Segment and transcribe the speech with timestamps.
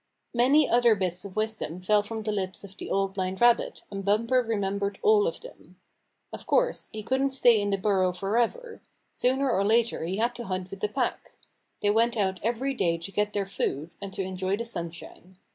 [0.33, 4.03] Many other bits of wisdom fell from the lips of the Old Blind Rabbit, and
[4.03, 5.79] Bumper remem bered all of them.
[6.33, 8.81] Of course, he couldn't stay in the burrow for ever.
[9.13, 11.33] Sooner or later he had to hunt with the pack.
[11.83, 15.37] They went out every day to get their food, and to enjoy the sunshine.